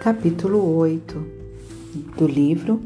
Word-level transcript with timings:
Capítulo 0.00 0.78
8 0.78 1.14
do 2.16 2.26
livro 2.26 2.80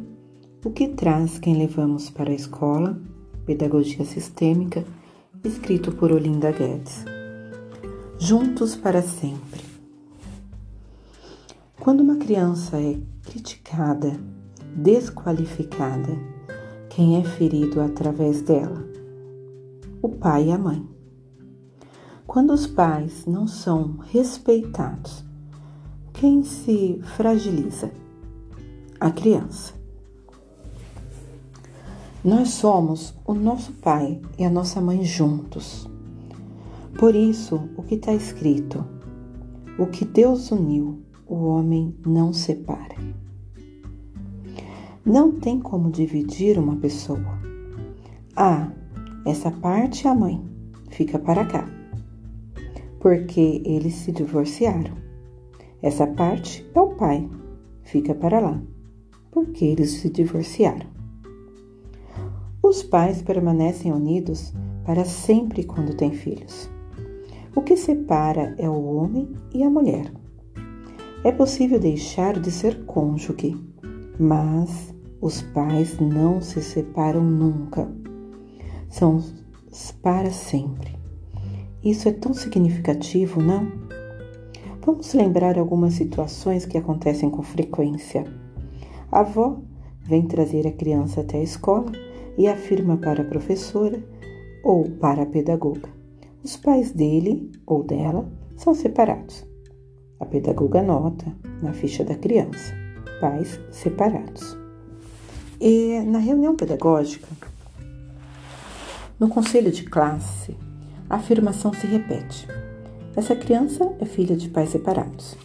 O 0.64 0.70
que 0.72 0.88
traz 0.88 1.38
quem 1.38 1.56
levamos 1.56 2.10
para 2.10 2.32
a 2.32 2.34
escola, 2.34 3.00
Pedagogia 3.46 4.04
Sistêmica, 4.04 4.84
escrito 5.44 5.92
por 5.92 6.10
Olinda 6.10 6.50
Guedes. 6.50 7.04
Juntos 8.18 8.74
para 8.74 9.00
sempre. 9.00 9.60
Quando 11.78 12.00
uma 12.00 12.16
criança 12.16 12.80
é 12.80 12.98
criticada, 13.22 14.18
desqualificada, 14.74 16.18
quem 16.90 17.20
é 17.20 17.22
ferido 17.22 17.80
através 17.80 18.42
dela? 18.42 18.84
O 20.02 20.08
pai 20.08 20.48
e 20.48 20.52
a 20.52 20.58
mãe. 20.58 20.84
Quando 22.26 22.52
os 22.52 22.66
pais 22.66 23.24
não 23.24 23.46
são 23.46 23.98
respeitados, 23.98 25.23
quem 26.14 26.44
se 26.44 27.00
fragiliza? 27.16 27.90
A 29.00 29.10
criança. 29.10 29.74
Nós 32.24 32.50
somos 32.50 33.12
o 33.26 33.34
nosso 33.34 33.72
pai 33.72 34.20
e 34.38 34.44
a 34.44 34.48
nossa 34.48 34.80
mãe 34.80 35.04
juntos. 35.04 35.90
Por 36.98 37.16
isso, 37.16 37.68
o 37.76 37.82
que 37.82 37.96
está 37.96 38.14
escrito: 38.14 38.86
o 39.76 39.86
que 39.86 40.04
Deus 40.04 40.52
uniu, 40.52 41.02
o 41.26 41.34
homem 41.46 41.94
não 42.06 42.32
separa. 42.32 42.94
Não 45.04 45.32
tem 45.32 45.58
como 45.58 45.90
dividir 45.90 46.58
uma 46.58 46.76
pessoa. 46.76 47.38
Ah, 48.36 48.70
essa 49.26 49.50
parte 49.50 50.06
é 50.06 50.10
a 50.10 50.14
mãe, 50.14 50.40
fica 50.90 51.18
para 51.18 51.44
cá, 51.44 51.68
porque 53.00 53.60
eles 53.66 53.94
se 53.94 54.12
divorciaram. 54.12 55.03
Essa 55.84 56.06
parte 56.06 56.66
é 56.74 56.80
o 56.80 56.94
pai, 56.94 57.28
fica 57.82 58.14
para 58.14 58.40
lá, 58.40 58.58
porque 59.30 59.66
eles 59.66 59.90
se 59.90 60.08
divorciaram. 60.08 60.86
Os 62.62 62.82
pais 62.82 63.20
permanecem 63.20 63.92
unidos 63.92 64.54
para 64.86 65.04
sempre 65.04 65.62
quando 65.62 65.94
têm 65.94 66.10
filhos. 66.10 66.70
O 67.54 67.60
que 67.60 67.76
separa 67.76 68.54
é 68.56 68.66
o 68.66 68.82
homem 68.96 69.28
e 69.52 69.62
a 69.62 69.68
mulher. 69.68 70.10
É 71.22 71.30
possível 71.30 71.78
deixar 71.78 72.40
de 72.40 72.50
ser 72.50 72.86
cônjuge, 72.86 73.54
mas 74.18 74.94
os 75.20 75.42
pais 75.42 75.98
não 76.00 76.40
se 76.40 76.62
separam 76.62 77.22
nunca. 77.22 77.86
São 78.88 79.22
para 80.00 80.30
sempre. 80.30 80.96
Isso 81.84 82.08
é 82.08 82.12
tão 82.12 82.32
significativo, 82.32 83.42
não? 83.42 83.83
Vamos 84.86 85.14
lembrar 85.14 85.58
algumas 85.58 85.94
situações 85.94 86.66
que 86.66 86.76
acontecem 86.76 87.30
com 87.30 87.42
frequência. 87.42 88.26
A 89.10 89.20
avó 89.20 89.58
vem 90.02 90.26
trazer 90.26 90.66
a 90.66 90.72
criança 90.72 91.22
até 91.22 91.38
a 91.38 91.42
escola 91.42 91.90
e 92.36 92.46
afirma 92.46 92.98
para 92.98 93.22
a 93.22 93.24
professora 93.24 93.98
ou 94.62 94.84
para 94.90 95.22
a 95.22 95.26
pedagoga: 95.26 95.88
os 96.44 96.58
pais 96.58 96.92
dele 96.92 97.50
ou 97.66 97.82
dela 97.82 98.30
são 98.58 98.74
separados. 98.74 99.46
A 100.20 100.26
pedagoga 100.26 100.82
nota 100.82 101.34
na 101.62 101.72
ficha 101.72 102.04
da 102.04 102.14
criança: 102.14 102.74
pais 103.22 103.58
separados. 103.70 104.54
E 105.58 105.98
na 106.00 106.18
reunião 106.18 106.54
pedagógica, 106.54 107.28
no 109.18 109.30
conselho 109.30 109.72
de 109.72 109.84
classe, 109.84 110.54
a 111.08 111.16
afirmação 111.16 111.72
se 111.72 111.86
repete: 111.86 112.46
essa 113.16 113.36
criança 113.36 113.94
é 114.00 114.04
filha 114.04 114.36
de 114.36 114.48
pais 114.48 114.70
separados. 114.70 115.36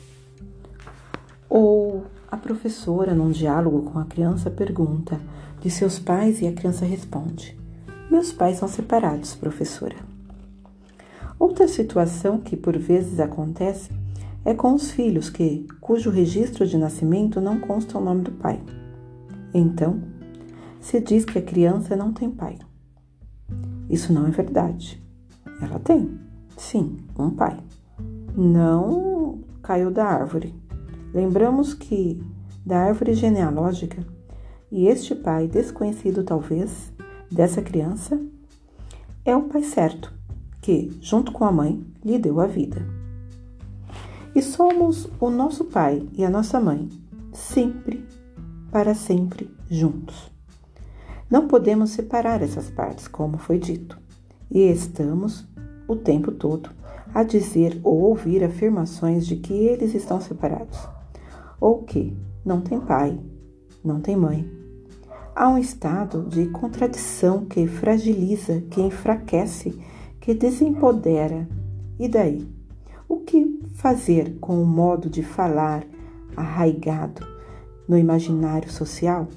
Ou 1.48 2.04
a 2.30 2.38
professora, 2.38 3.14
num 3.14 3.32
diálogo 3.32 3.84
com 3.84 4.00
a 4.00 4.06
criança, 4.06 4.50
pergunta 4.50 5.20
de 5.62 5.70
seus 5.70 6.00
pais 6.00 6.42
e 6.42 6.48
a 6.48 6.54
criança 6.54 6.86
responde: 6.86 7.58
Meus 8.10 8.32
pais 8.32 8.58
são 8.58 8.68
separados, 8.68 9.36
professora. 9.36 9.96
Outra 11.38 11.68
situação 11.68 12.40
que 12.40 12.58
por 12.58 12.78
vezes 12.78 13.20
acontece 13.20 13.90
é 14.44 14.54
com 14.54 14.74
os 14.74 14.92
filhos 14.92 15.30
que, 15.30 15.68
cujo 15.80 16.10
registro 16.10 16.66
de 16.66 16.78
nascimento 16.78 17.40
não 17.40 17.60
consta 17.60 17.98
o 17.98 18.04
nome 18.04 18.24
do 18.24 18.32
pai. 18.32 18.62
Então, 19.54 20.02
se 20.80 21.00
diz 21.00 21.24
que 21.24 21.38
a 21.38 21.42
criança 21.42 21.96
não 21.96 22.12
tem 22.12 22.30
pai. 22.30 22.58
Isso 23.90 24.12
não 24.12 24.28
é 24.28 24.32
verdade. 24.32 25.02
Ela 25.62 25.80
tem. 25.80 26.29
Sim, 26.60 26.98
um 27.18 27.30
pai. 27.32 27.58
Não 28.36 29.40
caiu 29.64 29.90
da 29.90 30.06
árvore. 30.06 30.54
Lembramos 31.14 31.74
que 31.74 32.22
da 32.66 32.80
árvore 32.82 33.14
genealógica 33.14 34.06
e 34.70 34.86
este 34.86 35.16
pai 35.16 35.48
desconhecido 35.48 36.22
talvez 36.22 36.92
dessa 37.32 37.62
criança 37.62 38.22
é 39.24 39.36
o 39.36 39.44
pai 39.44 39.64
certo 39.64 40.14
que, 40.62 40.92
junto 41.02 41.32
com 41.32 41.46
a 41.46 41.52
mãe, 41.52 41.82
lhe 42.04 42.20
deu 42.20 42.42
a 42.42 42.46
vida. 42.46 42.86
E 44.36 44.42
somos 44.42 45.10
o 45.18 45.30
nosso 45.30 45.64
pai 45.64 46.08
e 46.14 46.26
a 46.26 46.30
nossa 46.30 46.60
mãe, 46.60 46.90
sempre, 47.32 48.06
para 48.70 48.94
sempre 48.94 49.50
juntos. 49.70 50.30
Não 51.32 51.48
podemos 51.48 51.92
separar 51.92 52.44
essas 52.44 52.70
partes, 52.70 53.08
como 53.08 53.38
foi 53.38 53.58
dito, 53.58 53.98
e 54.52 54.60
estamos 54.60 55.48
o 55.90 55.96
tempo 55.96 56.32
todo 56.32 56.70
a 57.14 57.24
dizer 57.24 57.80
ou 57.84 58.02
ouvir 58.02 58.44
afirmações 58.44 59.26
de 59.26 59.36
que 59.36 59.52
eles 59.54 59.96
estão 59.96 60.22
separados, 60.22 60.78
ou 61.60 61.82
que 61.84 62.16
não 62.46 62.62
tem 62.62 62.80
pai, 62.80 63.20
não 63.84 64.00
tem 64.00 64.16
mãe. 64.16 64.50
Há 65.36 65.50
um 65.50 65.58
estado 65.58 66.24
de 66.30 66.46
contradição 66.48 67.46
que 67.46 67.66
fragiliza, 67.66 68.62
que 68.70 68.82
enfraquece, 68.82 69.80
que 70.20 70.34
desempodera. 70.34 71.48
E 71.98 72.08
daí? 72.08 72.48
O 73.08 73.18
que 73.22 73.60
fazer 73.74 74.38
com 74.40 74.62
o 74.62 74.66
modo 74.66 75.10
de 75.10 75.24
falar 75.24 75.84
arraigado 76.36 77.26
no 77.88 77.98
imaginário 77.98 78.72
social? 78.72 79.28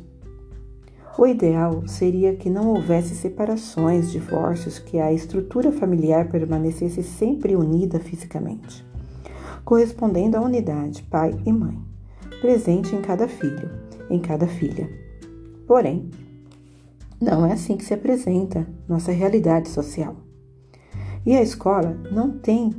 O 1.18 1.26
ideal 1.26 1.86
seria 1.86 2.34
que 2.34 2.48
não 2.48 2.68
houvesse 2.68 3.14
separações, 3.14 4.10
divórcios, 4.10 4.78
que 4.78 4.98
a 4.98 5.12
estrutura 5.12 5.70
familiar 5.70 6.30
permanecesse 6.30 7.02
sempre 7.02 7.54
unida 7.54 8.00
fisicamente, 8.00 8.84
correspondendo 9.62 10.38
à 10.38 10.40
unidade 10.40 11.02
pai 11.02 11.38
e 11.44 11.52
mãe, 11.52 11.78
presente 12.40 12.96
em 12.96 13.02
cada 13.02 13.28
filho, 13.28 13.70
em 14.08 14.18
cada 14.18 14.46
filha. 14.46 14.88
Porém, 15.66 16.08
não 17.20 17.44
é 17.44 17.52
assim 17.52 17.76
que 17.76 17.84
se 17.84 17.92
apresenta 17.92 18.66
nossa 18.88 19.12
realidade 19.12 19.68
social. 19.68 20.16
E 21.26 21.36
a 21.36 21.42
escola 21.42 21.96
não 22.10 22.38
tem 22.38 22.70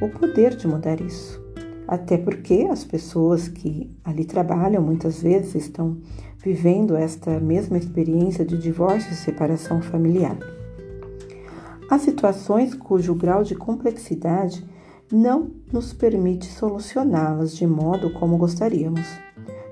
o 0.00 0.08
poder 0.08 0.56
de 0.56 0.66
mudar 0.66 1.00
isso. 1.00 1.38
Até 1.86 2.16
porque 2.16 2.68
as 2.70 2.84
pessoas 2.84 3.48
que 3.48 3.90
ali 4.04 4.24
trabalham 4.24 4.80
muitas 4.80 5.20
vezes 5.20 5.56
estão 5.56 5.98
vivendo 6.42 6.96
esta 6.96 7.38
mesma 7.38 7.76
experiência 7.76 8.44
de 8.44 8.56
divórcio 8.56 9.12
e 9.12 9.16
separação 9.16 9.82
familiar. 9.82 10.38
Há 11.90 11.98
situações 11.98 12.74
cujo 12.74 13.14
grau 13.14 13.42
de 13.42 13.54
complexidade 13.54 14.64
não 15.12 15.50
nos 15.72 15.92
permite 15.92 16.46
solucioná-las 16.46 17.54
de 17.54 17.66
modo 17.66 18.12
como 18.12 18.36
gostaríamos. 18.36 19.06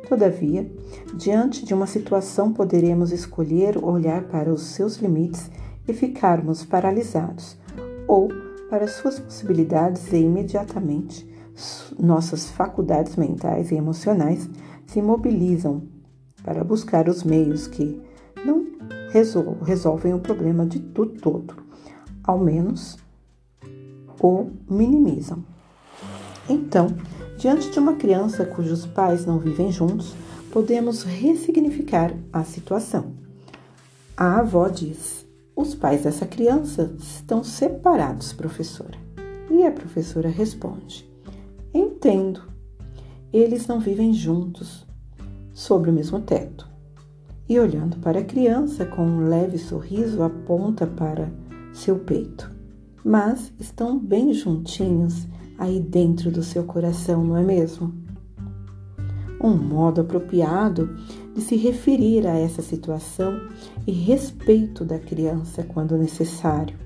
Todavia, 0.09 0.71
diante 1.15 1.65
de 1.65 1.73
uma 1.73 1.87
situação, 1.87 2.53
poderemos 2.53 3.13
escolher 3.13 3.83
olhar 3.83 4.25
para 4.25 4.53
os 4.53 4.63
seus 4.63 4.97
limites 4.97 5.51
e 5.87 5.93
ficarmos 5.93 6.65
paralisados, 6.65 7.57
ou 8.07 8.29
para 8.69 8.89
suas 8.89 9.19
possibilidades 9.19 10.13
e 10.13 10.17
imediatamente 10.17 11.29
nossas 11.99 12.49
faculdades 12.51 13.17
mentais 13.17 13.71
e 13.71 13.75
emocionais 13.75 14.49
se 14.87 15.03
mobilizam 15.03 15.83
para 16.49 16.65
buscar 16.65 17.11
os 17.11 17.25
meios 17.25 17.67
que 17.67 18.01
não 18.43 18.67
resolvem 19.63 20.15
o 20.15 20.19
problema 20.19 20.65
de 20.65 20.79
tudo 20.79 21.21
todo, 21.21 21.55
ao 22.25 22.39
menos 22.39 22.97
o 24.19 24.47
minimizam. 24.67 25.45
Então, 26.49 26.87
diante 27.37 27.71
de 27.71 27.79
uma 27.79 27.97
criança 27.97 28.47
cujos 28.47 28.87
pais 28.87 29.27
não 29.27 29.39
vivem 29.39 29.71
juntos, 29.71 30.15
podemos 30.51 31.03
ressignificar 31.03 32.15
a 32.33 32.43
situação. 32.45 33.13
A 34.17 34.39
avó 34.39 34.69
diz: 34.69 35.27
Os 35.55 35.75
pais 35.75 36.05
dessa 36.05 36.25
criança 36.25 36.97
estão 36.99 37.45
separados, 37.45 38.33
professora. 38.33 38.97
E 39.51 39.65
a 39.65 39.71
professora 39.71 40.31
responde: 40.31 41.07
Entendo. 41.75 42.41
Eles 43.31 43.67
não 43.67 43.79
vivem 43.79 44.15
juntos, 44.15 44.88
sobre 45.59 45.91
o 45.91 45.93
mesmo 45.93 46.21
teto. 46.21 46.69
E 47.49 47.59
olhando 47.59 47.97
para 47.97 48.21
a 48.21 48.25
criança 48.25 48.87
com 48.87 49.03
um 49.03 49.29
leve 49.29 49.59
sorriso, 49.59 50.23
aponta 50.23 50.87
para 50.87 51.33
seu 51.73 51.99
peito. 51.99 52.49
Mas 53.05 53.53
estão 53.59 53.99
bem 53.99 54.33
juntinhos 54.33 55.27
aí 55.59 55.81
dentro 55.81 56.31
do 56.31 56.45
seu 56.45 56.63
coração, 56.63 57.25
não 57.25 57.37
é 57.37 57.43
mesmo? 57.43 57.93
um 59.41 59.57
modo 59.57 60.01
apropriado 60.01 60.97
de 61.35 61.41
se 61.41 61.55
referir 61.55 62.27
a 62.27 62.37
essa 62.37 62.61
situação 62.61 63.41
e 63.87 63.93
respeito 63.93 64.85
da 64.85 64.99
criança 64.99 65.63
quando 65.63 65.97
necessário, 65.97 66.77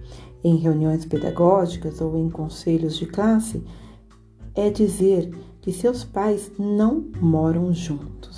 em 0.44 0.56
reuniões 0.56 1.06
pedagógicas 1.06 2.00
ou 2.02 2.18
em 2.18 2.28
conselhos 2.28 2.96
de 2.96 3.06
classe, 3.06 3.64
é 4.54 4.68
dizer 4.68 5.30
que 5.62 5.72
seus 5.72 6.04
pais 6.04 6.52
não 6.58 7.06
moram 7.20 7.72
juntos. 7.72 8.31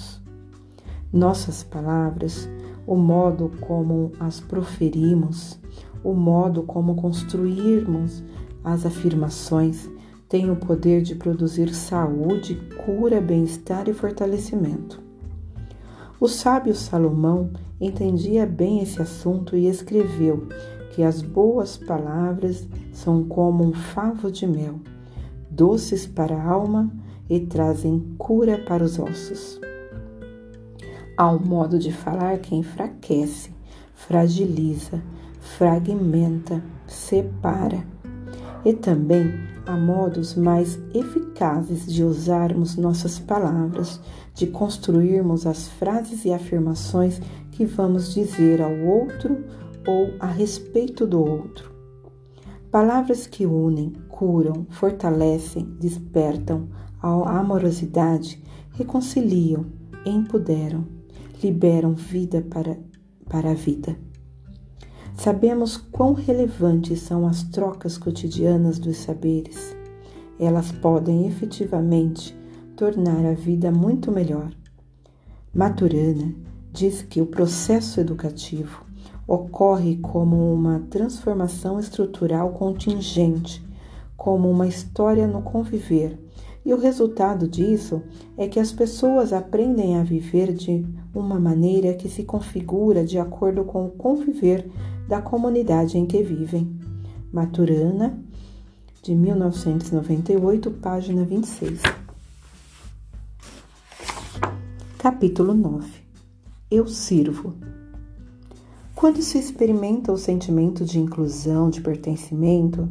Nossas 1.14 1.62
palavras, 1.62 2.50
o 2.84 2.96
modo 2.96 3.48
como 3.60 4.10
as 4.18 4.40
proferimos, 4.40 5.56
o 6.02 6.12
modo 6.12 6.64
como 6.64 6.96
construirmos 6.96 8.20
as 8.64 8.84
afirmações 8.84 9.88
têm 10.28 10.50
o 10.50 10.56
poder 10.56 11.02
de 11.02 11.14
produzir 11.14 11.72
saúde, 11.72 12.56
cura, 12.84 13.20
bem-estar 13.20 13.88
e 13.88 13.92
fortalecimento. 13.92 15.00
O 16.18 16.26
sábio 16.26 16.74
Salomão 16.74 17.50
entendia 17.80 18.44
bem 18.44 18.82
esse 18.82 19.00
assunto 19.00 19.56
e 19.56 19.68
escreveu 19.68 20.48
que 20.96 21.04
as 21.04 21.22
boas 21.22 21.76
palavras 21.76 22.66
são 22.92 23.22
como 23.22 23.62
um 23.62 23.72
favo 23.72 24.32
de 24.32 24.48
mel, 24.48 24.80
doces 25.48 26.08
para 26.08 26.34
a 26.34 26.44
alma 26.44 26.90
e 27.30 27.38
trazem 27.38 28.00
cura 28.18 28.58
para 28.58 28.82
os 28.82 28.98
ossos. 28.98 29.60
Há 31.16 31.30
um 31.30 31.38
modo 31.38 31.78
de 31.78 31.92
falar 31.92 32.38
que 32.38 32.56
enfraquece, 32.56 33.52
fragiliza, 33.94 35.00
fragmenta, 35.38 36.60
separa. 36.88 37.86
E 38.64 38.72
também 38.72 39.32
há 39.64 39.76
modos 39.76 40.34
mais 40.34 40.76
eficazes 40.92 41.86
de 41.86 42.02
usarmos 42.02 42.76
nossas 42.76 43.20
palavras, 43.20 44.00
de 44.34 44.48
construirmos 44.48 45.46
as 45.46 45.68
frases 45.68 46.24
e 46.24 46.32
afirmações 46.32 47.20
que 47.52 47.64
vamos 47.64 48.12
dizer 48.12 48.60
ao 48.60 48.76
outro 48.76 49.44
ou 49.86 50.14
a 50.18 50.26
respeito 50.26 51.06
do 51.06 51.20
outro. 51.20 51.72
Palavras 52.72 53.28
que 53.28 53.46
unem, 53.46 53.92
curam, 54.08 54.66
fortalecem, 54.70 55.64
despertam 55.78 56.68
a 57.00 57.38
amorosidade, 57.38 58.42
reconciliam, 58.72 59.66
empoderam, 60.04 60.93
liberam 61.44 61.92
vida 61.92 62.40
para, 62.40 62.78
para 63.28 63.50
a 63.50 63.54
vida. 63.54 63.94
Sabemos 65.14 65.76
quão 65.76 66.14
relevantes 66.14 67.00
são 67.00 67.26
as 67.26 67.42
trocas 67.42 67.98
cotidianas 67.98 68.78
dos 68.78 68.96
saberes. 68.96 69.76
Elas 70.40 70.72
podem 70.72 71.26
efetivamente 71.26 72.34
tornar 72.74 73.26
a 73.26 73.34
vida 73.34 73.70
muito 73.70 74.10
melhor. 74.10 74.50
Maturana 75.54 76.34
diz 76.72 77.02
que 77.02 77.20
o 77.20 77.26
processo 77.26 78.00
educativo 78.00 78.82
ocorre 79.28 79.98
como 79.98 80.52
uma 80.52 80.80
transformação 80.88 81.78
estrutural 81.78 82.52
contingente, 82.54 83.62
como 84.16 84.50
uma 84.50 84.66
história 84.66 85.26
no 85.26 85.42
conviver, 85.42 86.18
e 86.64 86.72
o 86.72 86.78
resultado 86.78 87.46
disso 87.46 88.02
é 88.38 88.48
que 88.48 88.58
as 88.58 88.72
pessoas 88.72 89.32
aprendem 89.32 89.98
a 89.98 90.02
viver 90.02 90.52
de 90.52 90.84
uma 91.14 91.38
maneira 91.38 91.92
que 91.92 92.08
se 92.08 92.24
configura 92.24 93.04
de 93.04 93.18
acordo 93.18 93.64
com 93.64 93.86
o 93.86 93.90
conviver 93.90 94.70
da 95.06 95.20
comunidade 95.20 95.98
em 95.98 96.06
que 96.06 96.22
vivem. 96.22 96.74
Maturana, 97.30 98.18
de 99.02 99.14
1998, 99.14 100.70
página 100.70 101.24
26. 101.24 101.82
Capítulo 104.96 105.52
9 105.52 105.86
Eu 106.70 106.86
sirvo. 106.86 107.52
Quando 108.94 109.20
se 109.20 109.36
experimenta 109.36 110.10
o 110.10 110.16
sentimento 110.16 110.82
de 110.82 110.98
inclusão, 110.98 111.68
de 111.68 111.82
pertencimento, 111.82 112.88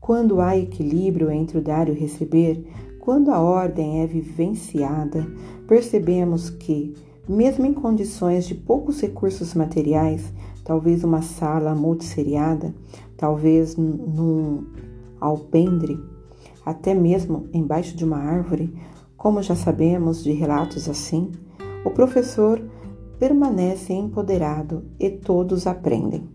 quando 0.00 0.40
há 0.40 0.56
equilíbrio 0.56 1.30
entre 1.30 1.58
o 1.58 1.62
dar 1.62 1.88
e 1.88 1.92
o 1.92 1.94
receber, 1.94 2.64
quando 3.04 3.30
a 3.30 3.38
ordem 3.38 4.00
é 4.00 4.06
vivenciada, 4.06 5.26
percebemos 5.68 6.48
que, 6.48 6.94
mesmo 7.28 7.66
em 7.66 7.74
condições 7.74 8.46
de 8.46 8.54
poucos 8.54 8.98
recursos 8.98 9.52
materiais, 9.52 10.32
talvez 10.64 11.04
uma 11.04 11.20
sala 11.20 11.74
multisseriada, 11.74 12.74
talvez 13.14 13.76
num 13.76 14.64
alpendre, 15.20 16.00
até 16.64 16.94
mesmo 16.94 17.46
embaixo 17.52 17.94
de 17.94 18.06
uma 18.06 18.16
árvore, 18.16 18.74
como 19.18 19.42
já 19.42 19.54
sabemos 19.54 20.24
de 20.24 20.32
relatos 20.32 20.88
assim, 20.88 21.30
o 21.84 21.90
professor 21.90 22.58
permanece 23.18 23.92
empoderado 23.92 24.82
e 24.98 25.10
todos 25.10 25.66
aprendem. 25.66 26.26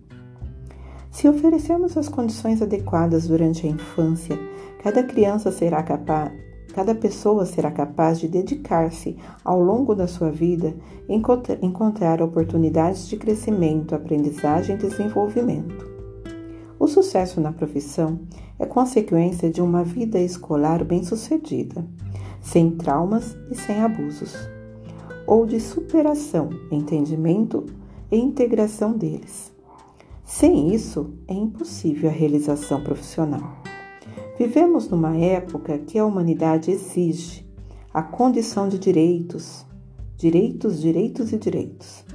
Se 1.09 1.27
oferecermos 1.27 1.97
as 1.97 2.07
condições 2.07 2.61
adequadas 2.61 3.27
durante 3.27 3.65
a 3.65 3.69
infância, 3.71 4.37
cada 4.83 5.01
criança 5.01 5.51
será 5.51 5.81
capaz, 5.81 6.31
Cada 6.73 6.93
pessoa 6.93 7.45
será 7.45 7.71
capaz 7.71 8.19
de 8.19 8.27
dedicar-se 8.27 9.17
ao 9.43 9.59
longo 9.61 9.95
da 9.95 10.07
sua 10.07 10.31
vida 10.31 10.75
encontrar 11.61 12.21
oportunidades 12.21 13.07
de 13.07 13.17
crescimento, 13.17 13.95
aprendizagem 13.95 14.75
e 14.75 14.79
desenvolvimento. 14.79 15.89
O 16.79 16.87
sucesso 16.87 17.41
na 17.41 17.51
profissão 17.51 18.19
é 18.57 18.65
consequência 18.65 19.49
de 19.49 19.61
uma 19.61 19.83
vida 19.83 20.19
escolar 20.19 20.83
bem-sucedida, 20.85 21.85
sem 22.41 22.71
traumas 22.71 23.35
e 23.51 23.55
sem 23.55 23.81
abusos, 23.81 24.35
ou 25.27 25.45
de 25.45 25.59
superação, 25.59 26.49
entendimento 26.71 27.65
e 28.09 28.17
integração 28.17 28.93
deles. 28.93 29.51
Sem 30.23 30.73
isso, 30.73 31.13
é 31.27 31.33
impossível 31.33 32.09
a 32.09 32.13
realização 32.13 32.81
profissional. 32.81 33.68
Vivemos 34.39 34.87
numa 34.87 35.17
época 35.17 35.77
que 35.79 35.99
a 35.99 36.05
humanidade 36.05 36.71
exige 36.71 37.45
a 37.93 38.01
condição 38.01 38.69
de 38.69 38.79
direitos, 38.79 39.65
direitos, 40.15 40.79
direitos 40.79 41.33
e 41.33 41.37
direitos. 41.37 42.05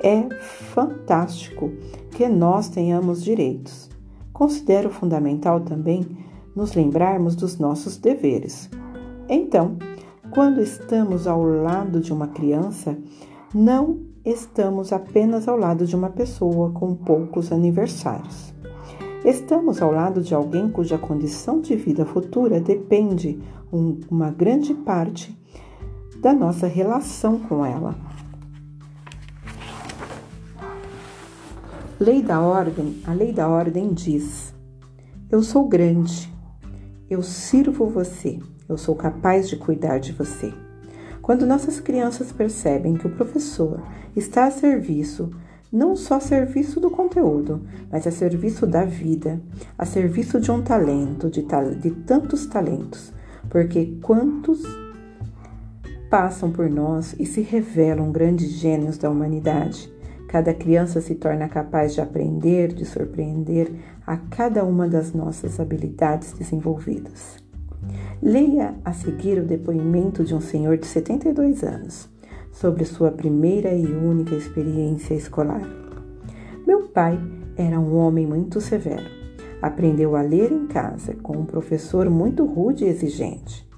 É 0.00 0.32
fantástico 0.40 1.72
que 2.12 2.28
nós 2.28 2.68
tenhamos 2.68 3.24
direitos. 3.24 3.90
Considero 4.32 4.88
fundamental 4.88 5.58
também 5.58 6.06
nos 6.54 6.74
lembrarmos 6.74 7.34
dos 7.34 7.58
nossos 7.58 7.96
deveres. 7.96 8.70
Então, 9.28 9.76
quando 10.30 10.60
estamos 10.60 11.26
ao 11.26 11.42
lado 11.42 11.98
de 11.98 12.12
uma 12.12 12.28
criança, 12.28 12.96
não 13.52 13.98
estamos 14.24 14.92
apenas 14.92 15.48
ao 15.48 15.56
lado 15.56 15.86
de 15.86 15.96
uma 15.96 16.10
pessoa 16.10 16.70
com 16.70 16.94
poucos 16.94 17.50
aniversários. 17.50 18.54
Estamos 19.24 19.80
ao 19.80 19.92
lado 19.92 20.20
de 20.20 20.34
alguém 20.34 20.68
cuja 20.68 20.98
condição 20.98 21.60
de 21.60 21.76
vida 21.76 22.04
futura 22.04 22.60
depende 22.60 23.40
um, 23.72 24.00
uma 24.10 24.30
grande 24.30 24.74
parte 24.74 25.38
da 26.20 26.32
nossa 26.32 26.66
relação 26.66 27.38
com 27.38 27.64
ela. 27.64 27.94
Lei 32.00 32.20
da 32.20 32.40
ordem, 32.40 33.00
a 33.06 33.12
lei 33.12 33.32
da 33.32 33.48
ordem 33.48 33.92
diz: 33.92 34.52
Eu 35.30 35.40
sou 35.40 35.68
grande, 35.68 36.28
eu 37.08 37.22
sirvo 37.22 37.86
você, 37.86 38.40
eu 38.68 38.76
sou 38.76 38.96
capaz 38.96 39.48
de 39.48 39.54
cuidar 39.54 39.98
de 39.98 40.10
você. 40.10 40.52
Quando 41.20 41.46
nossas 41.46 41.78
crianças 41.78 42.32
percebem 42.32 42.94
que 42.94 43.06
o 43.06 43.14
professor 43.14 43.80
está 44.16 44.46
a 44.46 44.50
serviço 44.50 45.30
não 45.72 45.96
só 45.96 46.16
a 46.16 46.20
serviço 46.20 46.78
do 46.78 46.90
conteúdo, 46.90 47.62
mas 47.90 48.06
a 48.06 48.10
serviço 48.10 48.66
da 48.66 48.84
vida, 48.84 49.40
a 49.78 49.86
serviço 49.86 50.38
de 50.38 50.50
um 50.50 50.60
talento, 50.60 51.30
de, 51.30 51.42
de 51.80 51.90
tantos 51.90 52.44
talentos, 52.44 53.10
porque 53.48 53.96
quantos 54.02 54.62
passam 56.10 56.52
por 56.52 56.68
nós 56.68 57.16
e 57.18 57.24
se 57.24 57.40
revelam 57.40 58.12
grandes 58.12 58.50
gênios 58.50 58.98
da 58.98 59.08
humanidade. 59.08 59.90
Cada 60.28 60.52
criança 60.52 61.00
se 61.00 61.14
torna 61.14 61.48
capaz 61.48 61.94
de 61.94 62.02
aprender, 62.02 62.74
de 62.74 62.84
surpreender 62.84 63.72
a 64.06 64.18
cada 64.18 64.62
uma 64.62 64.86
das 64.86 65.14
nossas 65.14 65.58
habilidades 65.58 66.34
desenvolvidas. 66.34 67.36
Leia 68.22 68.74
a 68.84 68.92
seguir 68.92 69.38
o 69.38 69.46
depoimento 69.46 70.22
de 70.22 70.34
um 70.34 70.40
senhor 70.40 70.76
de 70.76 70.86
72 70.86 71.64
anos 71.64 72.12
sobre 72.52 72.84
sua 72.84 73.10
primeira 73.10 73.74
e 73.74 73.84
única 73.86 74.34
experiência 74.34 75.14
escolar. 75.14 75.62
Meu 76.66 76.82
pai 76.82 77.18
era 77.56 77.80
um 77.80 77.96
homem 77.96 78.26
muito 78.26 78.60
severo. 78.60 79.10
Aprendeu 79.60 80.14
a 80.14 80.22
ler 80.22 80.52
em 80.52 80.66
casa 80.66 81.14
com 81.14 81.36
um 81.36 81.44
professor 81.44 82.08
muito 82.08 82.44
rude 82.44 82.84
e 82.84 82.88
exigente. 82.88 83.68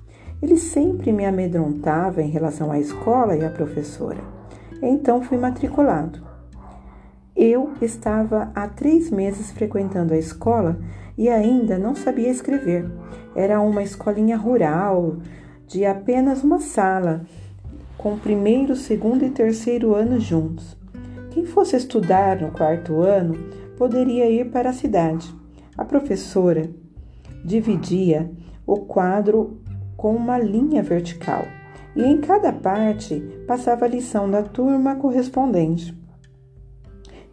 Ele 0.42 0.56
sempre 0.56 1.12
me 1.12 1.24
amedrontava 1.24 2.20
em 2.22 2.28
relação 2.28 2.70
à 2.70 2.78
escola 2.78 3.36
e 3.36 3.44
à 3.44 3.50
professora. 3.50 4.20
Então 4.82 5.22
fui 5.22 5.38
matriculado. 5.38 6.20
Eu 7.34 7.72
estava 7.80 8.50
há 8.54 8.68
três 8.68 9.10
meses 9.10 9.50
frequentando 9.50 10.14
a 10.14 10.18
escola 10.18 10.78
e 11.16 11.28
ainda 11.28 11.78
não 11.78 11.94
sabia 11.94 12.28
escrever. 12.28 12.90
Era 13.34 13.60
uma 13.60 13.82
escolinha 13.82 14.36
rural, 14.36 15.16
de 15.66 15.84
apenas 15.84 16.44
uma 16.44 16.60
sala 16.60 17.22
com 17.96 18.14
o 18.14 18.18
primeiro, 18.18 18.76
segundo 18.76 19.24
e 19.24 19.30
terceiro 19.30 19.94
ano 19.94 20.20
juntos. 20.20 20.76
Quem 21.30 21.44
fosse 21.44 21.76
estudar 21.76 22.40
no 22.40 22.50
quarto 22.50 23.00
ano 23.00 23.34
poderia 23.76 24.30
ir 24.30 24.50
para 24.50 24.70
a 24.70 24.72
cidade. 24.72 25.34
A 25.76 25.84
professora 25.84 26.70
dividia 27.44 28.30
o 28.66 28.78
quadro 28.78 29.58
com 29.96 30.14
uma 30.14 30.38
linha 30.38 30.82
vertical 30.82 31.44
e 31.96 32.02
em 32.02 32.20
cada 32.20 32.52
parte 32.52 33.20
passava 33.46 33.84
a 33.84 33.88
lição 33.88 34.30
da 34.30 34.42
turma 34.42 34.96
correspondente. 34.96 35.96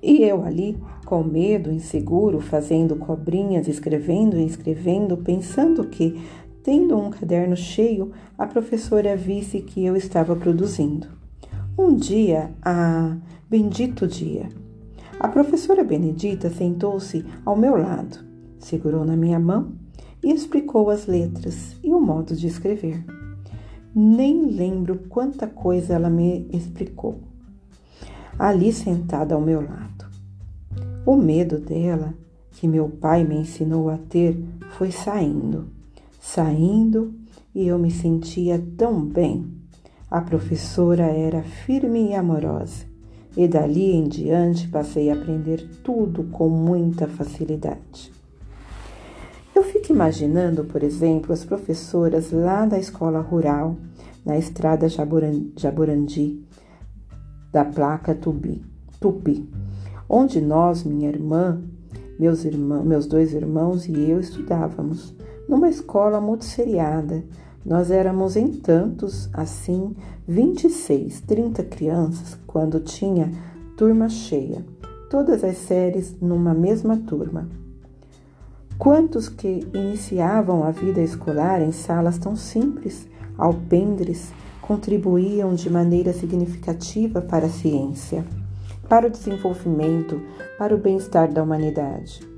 E 0.02 0.24
eu 0.24 0.44
ali, 0.44 0.78
com 1.06 1.24
medo, 1.24 1.72
inseguro, 1.72 2.40
fazendo 2.40 2.96
cobrinhas, 2.96 3.68
escrevendo 3.68 4.38
e 4.38 4.46
escrevendo, 4.46 5.18
pensando 5.18 5.84
que, 5.88 6.20
tendo 6.64 6.98
um 6.98 7.10
caderno 7.10 7.56
cheio, 7.56 8.12
a 8.38 8.46
professora 8.46 9.16
visse 9.16 9.62
que 9.62 9.84
eu 9.84 9.96
estava 9.96 10.36
produzindo. 10.36 11.08
Um 11.78 11.96
dia, 11.96 12.52
ah, 12.62 13.18
bendito 13.50 14.08
dia, 14.08 14.50
a 15.20 15.28
professora 15.28 15.84
Benedita 15.84 16.50
sentou-se 16.50 17.26
ao 17.46 17.56
meu 17.56 17.76
lado, 17.76 18.20
segurou 18.60 19.06
na 19.06 19.16
minha 19.16 19.40
mão 19.40 19.74
e 20.24 20.32
explicou 20.32 20.90
as 20.90 21.08
letras 21.08 21.76
e 21.84 21.92
o 21.92 22.00
modo 22.00 22.36
de 22.36 22.48
escrever. 22.48 23.04
Nem 23.94 24.46
lembro 24.46 25.00
quanta 25.10 25.48
coisa 25.48 25.94
ela 25.94 26.10
me 26.10 26.48
explicou, 26.52 27.20
ali 28.38 28.72
sentada 28.72 29.36
ao 29.36 29.42
meu 29.42 29.62
lado. 29.62 30.06
O 31.06 31.16
medo 31.16 31.60
dela, 31.60 32.14
que 32.52 32.68
meu 32.68 32.88
pai 32.88 33.24
me 33.24 33.36
ensinou 33.36 33.90
a 33.90 33.98
ter, 33.98 34.42
foi 34.72 34.92
saindo, 34.92 35.68
saindo 36.22 37.16
e 37.54 37.68
eu 37.68 37.80
me 37.80 37.90
sentia 37.90 38.64
tão 38.78 39.04
bem. 39.04 39.52
A 40.10 40.22
professora 40.22 41.06
era 41.06 41.42
firme 41.42 42.10
e 42.10 42.14
amorosa, 42.14 42.86
e 43.36 43.48
dali 43.48 43.92
em 43.92 44.08
diante 44.08 44.68
passei 44.68 45.10
a 45.10 45.16
aprender 45.16 45.68
tudo 45.84 46.26
com 46.26 46.48
muita 46.48 47.08
facilidade. 47.08 48.14
Eu 49.56 49.64
fico 49.64 49.92
imaginando, 49.92 50.64
por 50.64 50.84
exemplo, 50.84 51.34
as 51.34 51.44
professoras 51.44 52.32
lá 52.32 52.66
da 52.66 52.78
escola 52.78 53.20
rural, 53.20 53.76
na 54.24 54.38
estrada 54.38 54.88
Jaborandi, 54.88 56.46
da 57.52 57.66
placa 57.66 58.14
Tupi, 58.14 58.64
Tupi, 59.00 59.50
onde 60.08 60.40
nós, 60.40 60.84
minha 60.84 61.10
irmã, 61.10 61.62
meus, 62.20 62.46
irmãos, 62.46 62.86
meus 62.86 63.08
dois 63.08 63.34
irmãos 63.34 63.88
e 63.88 64.10
eu 64.10 64.20
estudávamos, 64.20 65.16
numa 65.52 65.68
escola 65.68 66.22
multisseriada. 66.22 67.26
Nós 67.66 67.92
éramos 67.92 68.38
em 68.38 68.48
tantos, 68.54 69.30
assim, 69.34 69.94
26, 70.26 71.20
30 71.22 71.64
crianças, 71.66 72.40
quando 72.48 72.80
tinha 72.80 73.30
turma 73.76 74.08
cheia, 74.08 74.66
todas 75.10 75.44
as 75.44 75.58
séries 75.58 76.16
numa 76.22 76.54
mesma 76.54 76.96
turma. 76.96 77.50
Quantos 78.78 79.28
que 79.28 79.68
iniciavam 79.74 80.64
a 80.64 80.72
vida 80.72 81.02
escolar 81.02 81.62
em 81.62 81.74
salas 81.74 82.18
tão 82.18 82.36
simples, 82.36 83.06
alpendres, 83.38 84.32
contribuíam 84.62 85.54
de 85.54 85.70
maneira 85.70 86.14
significativa 86.14 87.22
para 87.22 87.48
a 87.48 87.50
ciência, 87.50 88.24
para 88.88 89.08
o 89.08 89.10
desenvolvimento, 89.10 90.22
para 90.58 90.74
o 90.74 90.78
bem-estar 90.78 91.32
da 91.32 91.44
humanidade. 91.44 92.31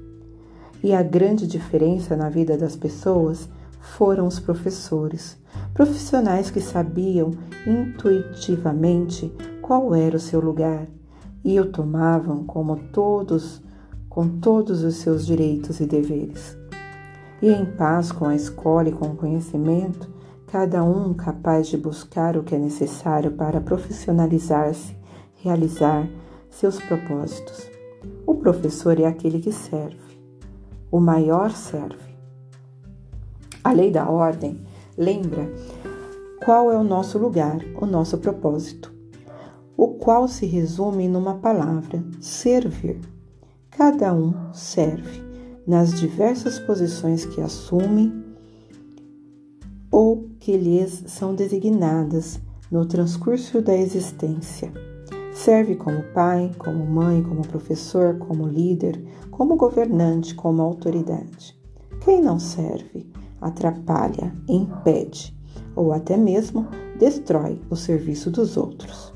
E 0.83 0.93
a 0.93 1.01
grande 1.01 1.47
diferença 1.47 2.15
na 2.15 2.29
vida 2.29 2.57
das 2.57 2.75
pessoas 2.75 3.49
foram 3.79 4.27
os 4.27 4.39
professores, 4.39 5.37
profissionais 5.73 6.51
que 6.51 6.59
sabiam 6.59 7.31
intuitivamente 7.65 9.33
qual 9.61 9.95
era 9.95 10.17
o 10.17 10.19
seu 10.19 10.41
lugar 10.41 10.85
e 11.43 11.59
o 11.59 11.71
tomavam 11.71 12.43
como 12.43 12.75
todos 12.91 13.61
com 14.09 14.27
todos 14.27 14.83
os 14.83 14.97
seus 14.97 15.25
direitos 15.25 15.79
e 15.79 15.87
deveres. 15.87 16.55
E 17.41 17.49
em 17.49 17.65
paz 17.65 18.11
com 18.11 18.25
a 18.25 18.35
escola 18.35 18.89
e 18.89 18.91
com 18.91 19.07
o 19.07 19.15
conhecimento, 19.15 20.07
cada 20.47 20.83
um 20.83 21.15
capaz 21.15 21.67
de 21.67 21.77
buscar 21.77 22.37
o 22.37 22.43
que 22.43 22.53
é 22.53 22.59
necessário 22.59 23.31
para 23.31 23.59
profissionalizar-se, 23.59 24.95
realizar 25.41 26.07
seus 26.47 26.79
propósitos. 26.79 27.67
O 28.27 28.35
professor 28.35 28.99
é 28.99 29.05
aquele 29.05 29.39
que 29.39 29.51
serve, 29.51 30.12
o 30.93 30.99
maior 30.99 31.49
serve. 31.49 32.13
A 33.63 33.71
lei 33.71 33.89
da 33.89 34.07
ordem 34.07 34.61
lembra 34.95 35.51
qual 36.45 36.71
é 36.71 36.77
o 36.77 36.83
nosso 36.83 37.17
lugar, 37.17 37.57
o 37.81 37.87
nosso 37.87 38.19
propósito, 38.19 38.93
o 39.75 39.87
qual 39.95 40.27
se 40.27 40.45
resume 40.45 41.07
numa 41.07 41.39
palavra: 41.39 42.05
servir. 42.21 43.01
Cada 43.71 44.13
um 44.13 44.53
serve 44.53 45.19
nas 45.65 45.99
diversas 45.99 46.59
posições 46.59 47.25
que 47.25 47.41
assume 47.41 48.13
ou 49.89 50.29
que 50.39 50.55
lhes 50.55 51.05
são 51.07 51.33
designadas 51.33 52.39
no 52.69 52.85
transcurso 52.85 53.63
da 53.63 53.75
existência. 53.75 54.71
Serve 55.33 55.75
como 55.75 56.03
pai, 56.13 56.51
como 56.57 56.85
mãe, 56.85 57.23
como 57.23 57.41
professor, 57.41 58.17
como 58.19 58.47
líder, 58.47 59.03
como 59.31 59.55
governante, 59.55 60.35
como 60.35 60.61
autoridade. 60.61 61.57
Quem 62.03 62.21
não 62.21 62.37
serve 62.37 63.11
atrapalha, 63.41 64.33
impede 64.47 65.35
ou 65.75 65.91
até 65.91 66.15
mesmo 66.15 66.67
destrói 66.97 67.59
o 67.69 67.75
serviço 67.75 68.29
dos 68.29 68.57
outros. 68.57 69.13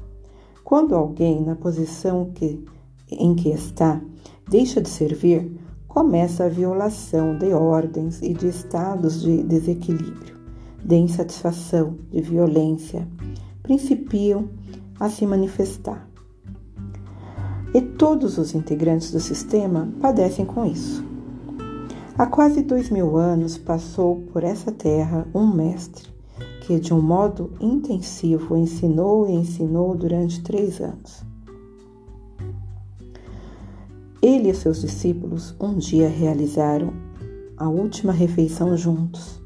Quando 0.64 0.96
alguém 0.96 1.42
na 1.42 1.56
posição 1.56 2.32
que, 2.34 2.64
em 3.10 3.36
que 3.36 3.50
está 3.50 4.02
deixa 4.50 4.82
de 4.82 4.90
servir, 4.90 5.58
começa 5.88 6.46
a 6.46 6.50
violação 6.50 7.38
de 7.38 7.54
ordens 7.54 8.22
e 8.22 8.34
de 8.34 8.48
estados 8.48 9.22
de 9.22 9.44
desequilíbrio, 9.44 10.36
de 10.84 10.96
insatisfação, 10.96 11.98
de 12.10 12.22
violência, 12.22 13.08
principiam 13.64 14.50
a 15.00 15.10
se 15.10 15.26
manifestar. 15.26 16.08
E 17.74 17.82
todos 17.82 18.38
os 18.38 18.56
integrantes 18.56 19.12
do 19.12 19.20
sistema 19.20 19.90
padecem 20.02 20.46
com 20.46 20.66
isso. 20.66 21.04
Há 22.18 22.26
quase 22.26 22.64
dois 22.64 22.90
mil 22.90 23.18
anos 23.18 23.58
passou 23.58 24.22
por 24.34 24.44
essa 24.44 24.72
terra 24.72 25.28
um 25.36 25.46
mestre 25.46 26.10
que, 26.62 26.80
de 26.80 26.94
um 26.94 27.02
modo 27.02 27.54
intensivo, 27.62 28.58
ensinou 28.58 29.30
e 29.30 29.34
ensinou 29.34 29.96
durante 29.96 30.42
três 30.42 30.82
anos. 30.82 31.24
Ele 34.22 34.50
e 34.50 34.54
seus 34.56 34.82
discípulos 34.82 35.56
um 35.60 35.78
dia 35.78 36.10
realizaram 36.10 36.92
a 37.56 37.70
última 37.70 38.12
refeição 38.12 38.76
juntos, 38.76 39.42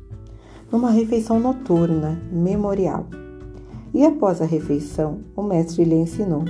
numa 0.72 0.92
refeição 0.92 1.40
noturna, 1.40 2.20
memorial. 2.32 3.06
E 3.94 4.06
após 4.06 4.42
a 4.42 4.46
refeição, 4.46 5.20
o 5.36 5.44
mestre 5.44 5.84
lhe 5.84 5.96
ensinou, 5.96 6.46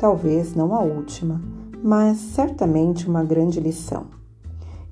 talvez 0.00 0.54
não 0.54 0.74
a 0.74 0.80
última, 0.80 1.40
mas 1.82 2.18
certamente 2.18 3.08
uma 3.08 3.22
grande 3.22 3.60
lição. 3.60 4.06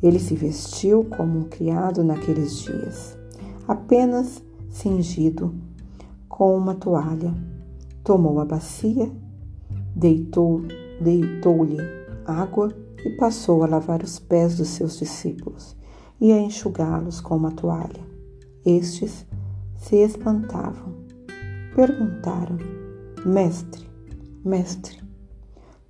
Ele 0.02 0.18
se 0.18 0.35
vestiu 0.35 1.04
como 1.04 1.40
um 1.40 1.44
criado 1.44 2.04
naqueles 2.04 2.61
dias, 2.61 3.18
apenas 3.66 4.42
cingido 4.68 5.54
com 6.28 6.56
uma 6.56 6.75
toalha. 6.75 7.35
Tomou 8.02 8.40
a 8.40 8.44
bacia, 8.44 9.11
deitou, 9.94 10.62
deitou-lhe 11.00 11.76
água 12.25 12.73
e 13.04 13.11
passou 13.16 13.62
a 13.62 13.66
lavar 13.66 14.02
os 14.02 14.18
pés 14.18 14.56
dos 14.56 14.68
seus 14.68 14.99
discípulos 14.99 15.76
e 16.20 16.32
a 16.32 16.38
enxugá-los 16.38 17.20
com 17.20 17.37
uma 17.37 17.50
toalha. 17.50 18.09
Estes 18.64 19.26
se 19.76 19.97
espantavam. 19.97 21.00
Perguntaram: 21.80 22.58
Mestre, 23.25 23.88
mestre, 24.44 24.99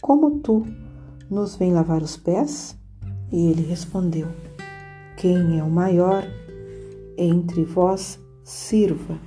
como 0.01 0.39
tu 0.39 0.65
nos 1.29 1.57
vem 1.57 1.73
lavar 1.73 2.01
os 2.01 2.17
pés? 2.17 2.79
E 3.33 3.51
ele 3.51 3.63
respondeu: 3.63 4.29
Quem 5.17 5.59
é 5.59 5.65
o 5.65 5.69
maior 5.69 6.23
entre 7.19 7.65
vós, 7.65 8.21
sirva. 8.45 9.19